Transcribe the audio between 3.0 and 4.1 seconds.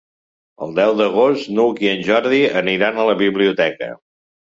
la biblioteca.